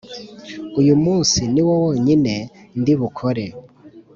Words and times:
uyu 0.79 0.93
munsi 1.03 1.39
niwo 1.53 1.73
wonyine 1.83 2.33
ndibukore. 2.79 3.45